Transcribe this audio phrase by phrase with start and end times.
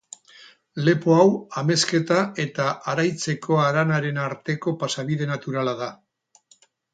[0.85, 1.25] Lepo hau,
[1.61, 5.93] Amezketa eta Araitzeko haranaren arteko pasabide naturala da.